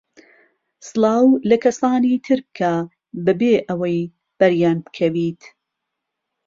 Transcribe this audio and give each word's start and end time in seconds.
سڵاو 0.87 1.25
لە 1.49 1.57
کەسانی 1.63 2.15
تر 2.25 2.39
بکە 2.49 2.73
بەبێ 3.25 3.55
ئەوەی 3.67 3.99
بەریان 4.37 4.77
بکەویت. 4.85 5.41